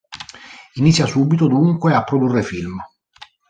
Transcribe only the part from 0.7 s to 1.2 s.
Inizia